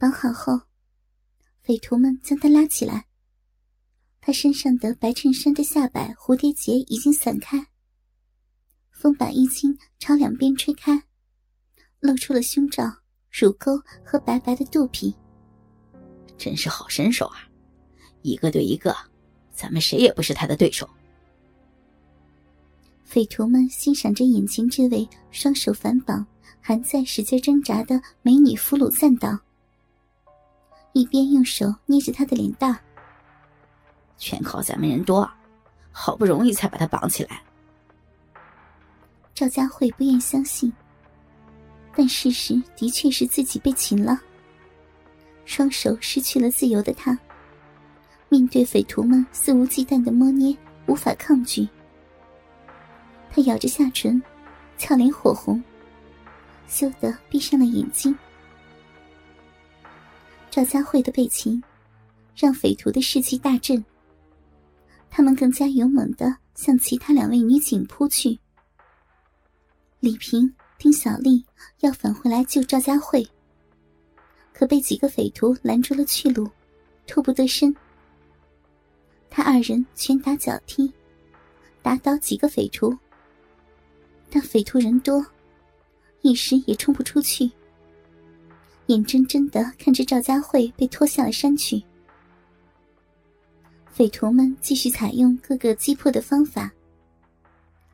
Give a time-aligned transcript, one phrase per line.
[0.00, 0.58] 绑好后，
[1.60, 3.04] 匪徒们将他拉起来。
[4.18, 7.66] 他身上的白衬衫的下摆蝴蝶结已经散开，
[8.92, 11.02] 风把衣襟朝两边吹开，
[11.98, 12.90] 露出了胸罩、
[13.30, 15.14] 乳沟和白白的肚皮。
[16.38, 17.46] 真是好身手啊！
[18.22, 18.96] 一个对一个，
[19.52, 20.88] 咱们谁也不是他的对手。
[23.04, 26.26] 匪徒们欣赏着眼前这位双手反绑、
[26.58, 29.38] 还在使劲挣扎的美女俘虏，赞道
[30.92, 32.78] ：“一边用手捏着他的脸蛋。”
[34.18, 35.28] 全靠咱们人多，
[35.90, 37.42] 好不容易才把他绑起来。
[39.34, 40.70] 赵佳慧不愿相信，
[41.96, 44.20] 但事实的确是自己被擒了。
[45.46, 47.18] 双手失去了自由的他，
[48.28, 50.54] 面对匪徒们肆无忌惮的摸捏，
[50.86, 51.66] 无法抗拒。
[53.30, 54.22] 他咬着下唇，
[54.76, 55.62] 俏脸火红，
[56.68, 58.14] 羞得闭上了眼睛。
[60.50, 61.62] 赵佳慧的被擒，
[62.34, 63.82] 让匪徒的士气大振。
[65.08, 68.36] 他们更加勇猛的向其他两位女警扑去。
[70.00, 71.44] 李平、丁小丽
[71.80, 73.24] 要返回来救赵佳慧，
[74.52, 76.48] 可被几个匪徒拦住了去路，
[77.06, 77.74] 脱不得身。
[79.28, 80.92] 他二人拳打脚踢，
[81.80, 82.96] 打倒几个匪徒，
[84.28, 85.24] 但匪徒人多，
[86.22, 87.48] 一时也冲不出去。
[88.90, 91.80] 眼睁睁的看着赵佳慧被拖下了山去。
[93.92, 96.72] 匪徒们继续采用各个击破的方法，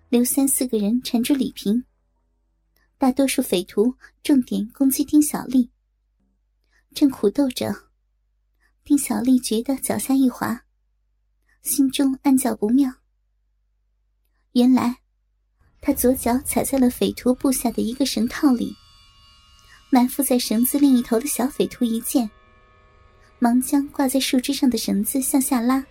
[0.09, 1.85] 留三四个人缠住李平。
[2.97, 5.71] 大多数匪徒重点攻击丁小丽。
[6.95, 7.75] 正苦斗着，
[8.83, 10.65] 丁小丽觉得脚下一滑，
[11.61, 12.91] 心中暗叫不妙。
[14.53, 15.01] 原来，
[15.83, 18.75] 她左脚踩在了匪徒布下的一个绳套里，
[19.91, 22.29] 埋伏在绳子另一头的小匪徒一见，
[23.39, 25.87] 忙将挂在树枝上的绳子向下拉。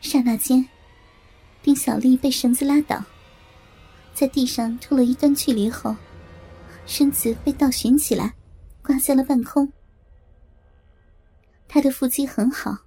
[0.00, 0.66] 刹那间，
[1.62, 3.04] 丁小丽被绳子拉倒，
[4.14, 5.94] 在地上拖了一段距离后，
[6.86, 8.34] 身子被倒悬起来，
[8.82, 9.72] 挂在了半空。
[11.68, 12.78] 她的腹肌很好，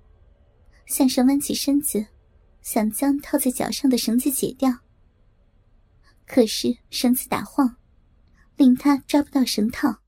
[0.87, 2.05] 向上弯起身子，
[2.61, 4.79] 想将套在脚上的绳子解掉。
[6.27, 7.77] 可是绳子打晃，
[8.57, 10.01] 令他抓不到绳套。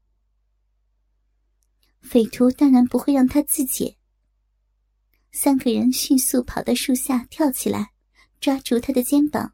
[2.01, 3.97] 匪徒当然不会让他自解。
[5.31, 7.91] 三个人迅速跑到树下，跳起来，
[8.39, 9.53] 抓住他的肩膀，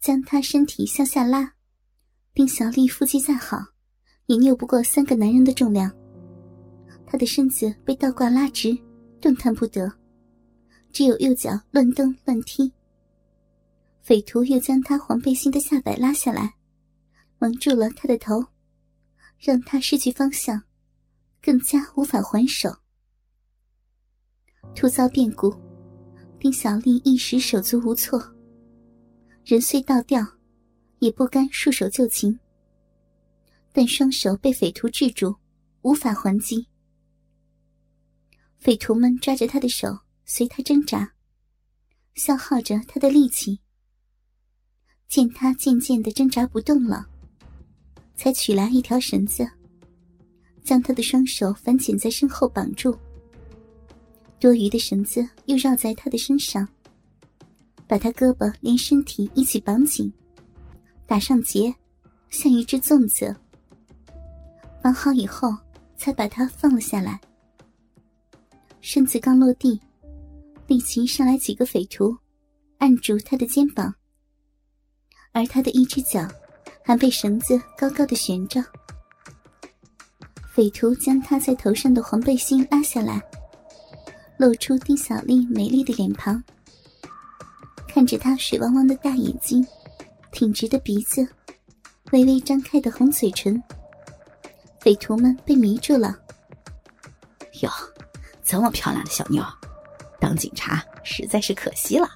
[0.00, 1.54] 将他身体向下拉。
[2.34, 3.58] 丁小丽腹肌再好，
[4.26, 5.92] 也拗不过三个男人的重量。
[7.06, 8.76] 他的身子被倒挂拉直，
[9.20, 9.92] 动弹不得，
[10.92, 12.72] 只有右脚乱蹬乱踢。
[14.00, 16.54] 匪徒又将他黄背心的下摆拉下来，
[17.42, 18.46] 蒙住了他的头，
[19.36, 20.62] 让他失去方向，
[21.40, 22.72] 更加无法还手。
[24.76, 25.52] 突遭变故，
[26.38, 28.22] 丁小丽一时手足无措。
[29.44, 30.24] 人虽倒掉，
[31.00, 32.38] 也不甘束手就擒。
[33.72, 35.34] 但双手被匪徒制住，
[35.80, 36.68] 无法还击。
[38.60, 41.12] 匪徒们抓着他的手，随他挣扎，
[42.14, 43.58] 消耗着他的力气。
[45.08, 47.08] 见他渐渐的挣扎不动了，
[48.14, 49.48] 才取来一条绳子，
[50.62, 52.96] 将他的双手反剪在身后绑住。
[54.38, 56.68] 多余的绳子又绕在他的身上，
[57.86, 60.12] 把他胳膊连身体一起绑紧，
[61.06, 61.72] 打上结，
[62.30, 63.34] 像一只粽子。
[64.82, 65.56] 绑好以后，
[65.96, 67.20] 才把他放了下来。
[68.80, 69.80] 身子刚落地，
[70.66, 72.16] 立即上来几个匪徒，
[72.78, 73.94] 按住他的肩膀，
[75.30, 76.28] 而他的一只脚
[76.84, 78.62] 还被绳子高高的悬着。
[80.52, 83.22] 匪徒将他在头上的黄背心拉下来。
[84.38, 86.42] 露出丁小丽美丽的脸庞，
[87.86, 89.64] 看着她水汪汪的大眼睛，
[90.32, 91.24] 挺直的鼻子，
[92.10, 93.62] 微微张开的红嘴唇。
[94.80, 96.18] 匪徒们被迷住了。
[97.60, 97.70] 哟，
[98.42, 99.44] 这么漂亮的小妞，
[100.18, 102.08] 当警察实在是可惜了。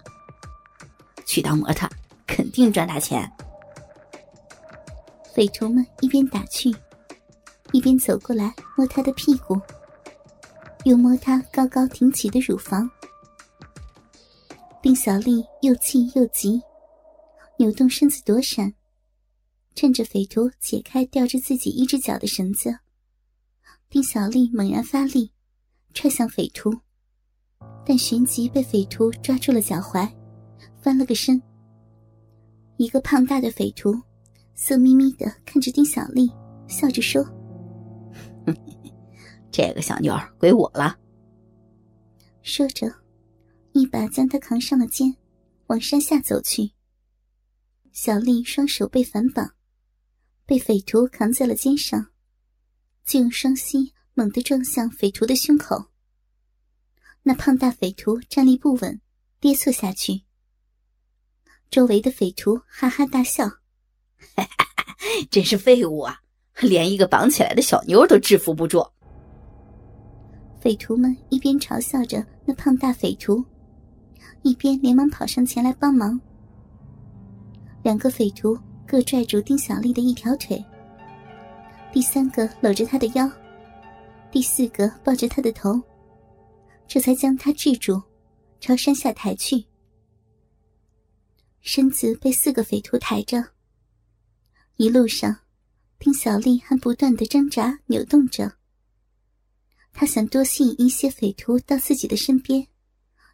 [1.27, 1.89] 去当模特，
[2.27, 3.31] 肯定赚大钱。
[5.37, 6.75] 匪徒们一边打趣，
[7.71, 9.61] 一边走过来摸她的屁股。
[10.85, 12.91] 又摸她高高挺起的乳房，
[14.81, 16.63] 丁小丽又气又急，
[17.59, 18.73] 扭动身子躲闪，
[19.75, 22.79] 趁着匪徒解开吊着自己一只脚的绳子，
[23.91, 25.31] 丁小丽猛然发力，
[25.93, 26.75] 踹向匪徒，
[27.85, 30.11] 但旋即被匪徒抓住了脚踝，
[30.81, 31.43] 翻了个身。
[32.79, 34.01] 一个胖大的匪徒
[34.59, 36.33] 色眯眯的看着丁小丽，
[36.67, 37.23] 笑着说
[39.53, 40.99] ：“这个小妞儿归我了。
[42.41, 42.91] 说着，
[43.73, 45.15] 一把将她扛上了肩，
[45.67, 46.73] 往山下走去。
[47.93, 49.55] 小丽双手被反绑，
[50.47, 52.07] 被匪徒扛在了肩上，
[53.05, 55.91] 就用双膝猛地撞向匪徒的胸口。
[57.23, 59.03] 那胖大匪徒站立不稳，
[59.39, 60.23] 跌坐下去。
[61.69, 63.51] 周围的匪徒哈哈大笑
[64.35, 64.97] ：“哈哈哈
[65.31, 66.21] 真是废物啊，
[66.61, 68.87] 连一个绑起来的小妞都制服不住。”
[70.61, 73.45] 匪徒们一边嘲笑着那胖大匪徒，
[74.43, 76.21] 一边连忙跑上前来帮忙。
[77.83, 80.65] 两个匪徒各拽住丁小丽的一条腿，
[81.93, 83.31] 第三个搂着她的腰，
[84.33, 85.81] 第四个抱着她的头，
[86.89, 88.03] 这才将她制住，
[88.59, 89.65] 朝山下抬去。
[91.61, 93.45] 身子被四个匪徒抬着，
[94.79, 95.35] 一路上，
[95.99, 98.59] 丁小丽还不断的挣扎扭动着。
[99.91, 102.67] 他想多吸引一些匪徒到自己的身边，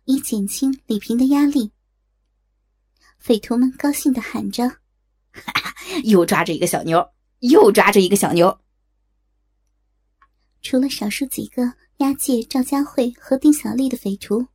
[0.04, 1.72] 以减轻李平的压力。
[3.18, 4.68] 匪徒们高兴的喊着
[5.34, 5.74] ：“哈 哈
[6.04, 7.04] 又抓着一个小妞，
[7.40, 8.60] 又抓着一个小妞！”
[10.62, 14.46] 除了少数几个押解赵佳慧和丁小丽的匪徒，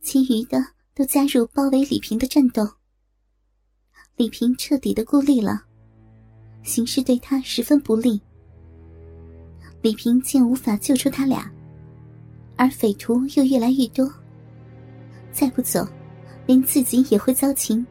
[0.00, 2.79] 其余的都加入包围李平的战斗。
[4.20, 5.62] 李平彻底的孤立了，
[6.62, 8.20] 形势对他十分不利。
[9.80, 11.50] 李平见无法救出他俩，
[12.54, 14.12] 而匪徒又越来越多，
[15.32, 15.88] 再不走。
[16.44, 17.86] 连自己也会遭情。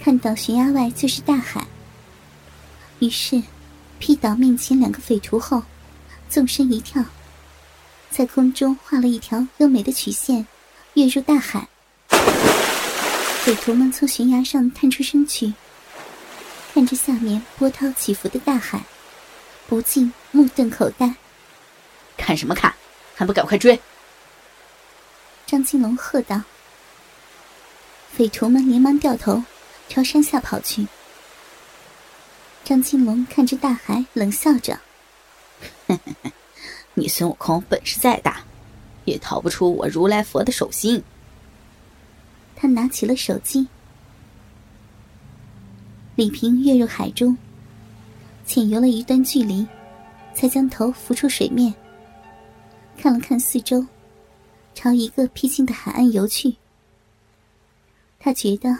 [0.00, 1.64] 看到悬崖外就是大海，
[2.98, 3.40] 于是
[4.00, 5.62] 劈倒面前两个匪徒后，
[6.28, 7.00] 纵身一跳，
[8.10, 10.44] 在空中画了一条优美的曲线，
[10.94, 11.68] 跃入大海。
[13.44, 15.52] 匪徒们从悬崖上探出身去，
[16.72, 18.82] 看着下面波涛起伏的大海，
[19.68, 21.14] 不禁目瞪口呆。
[22.16, 22.74] 看什么看？
[23.14, 23.78] 还不赶快追！
[25.46, 26.40] 张金龙喝道。
[28.16, 29.44] 匪徒们连忙掉头，
[29.90, 30.88] 朝山下跑去。
[32.64, 34.80] 张金龙看着大海，冷笑着
[36.94, 38.42] ：“你孙悟空本事再大，
[39.04, 41.04] 也逃不出我如来佛的手心。”
[42.56, 43.66] 他拿起了手机。
[46.16, 47.36] 李平跃入海中，
[48.46, 49.66] 潜游了一段距离，
[50.34, 51.74] 才将头浮出水面，
[52.96, 53.84] 看了看四周，
[54.74, 56.56] 朝一个僻静的海岸游去。
[58.20, 58.78] 他觉得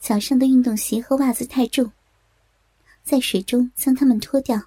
[0.00, 1.90] 脚上的运动鞋和袜子太重，
[3.02, 4.62] 在水中将它们脱掉。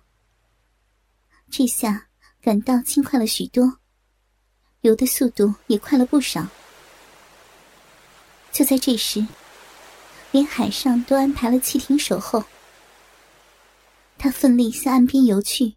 [1.50, 2.08] 这下
[2.42, 3.78] 感到轻快了许多，
[4.82, 6.48] 游的速度也快了不少。
[8.52, 9.26] 就在这时，
[10.32, 12.44] 连海上都安排了汽艇守候。
[14.18, 15.74] 他奋力向岸边游去，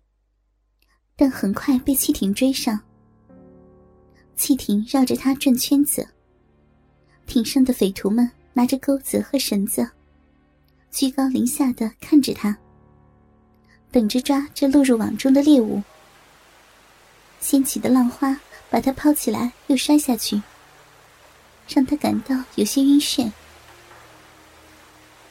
[1.16, 2.78] 但很快被汽艇追上。
[4.36, 6.06] 汽艇绕着他转圈子。
[7.26, 9.88] 艇上的匪徒们拿着钩子和绳子，
[10.90, 12.54] 居高临下的看着他，
[13.90, 15.82] 等着抓这落入网中的猎物。
[17.40, 18.38] 掀起的浪花
[18.68, 20.42] 把他抛起来又摔下去，
[21.68, 23.32] 让他感到有些晕眩。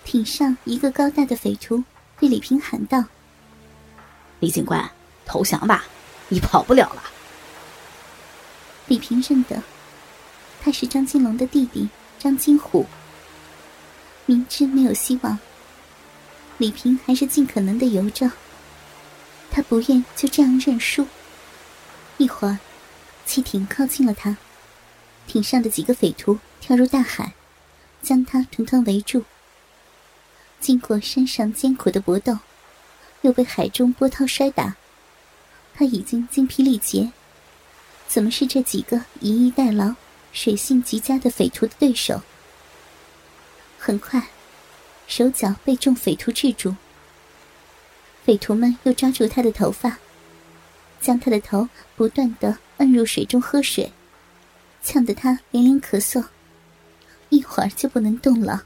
[0.03, 1.83] 艇上一个高大的匪徒
[2.19, 3.03] 对李平喊道
[4.39, 4.91] ：“李警官，
[5.25, 5.85] 投降吧，
[6.27, 7.03] 你跑不了了。”
[8.87, 9.61] 李平认得。
[10.61, 12.85] 他是张金龙的弟弟张金虎。
[14.25, 15.37] 明知没有希望，
[16.57, 18.31] 李平还是尽可能的游着。
[19.51, 21.05] 他不愿就这样认输。
[22.17, 22.59] 一会儿，
[23.25, 24.37] 汽艇靠近了他，
[25.33, 27.33] 艇上的几个匪徒跳入大海，
[28.03, 29.23] 将他团团围住。
[30.59, 32.37] 经过山上艰苦的搏斗，
[33.21, 34.75] 又被海中波涛摔打，
[35.73, 37.11] 他已经精疲力竭，
[38.07, 39.95] 怎么是这几个以逸待劳？
[40.31, 42.21] 水性极佳的匪徒的对手，
[43.79, 44.27] 很快，
[45.07, 46.75] 手脚被众匪徒制住。
[48.23, 49.97] 匪徒们又抓住他的头发，
[51.01, 53.91] 将他的头不断的摁入水中喝水，
[54.83, 56.25] 呛得他连连咳嗽，
[57.29, 58.65] 一会儿就不能动了。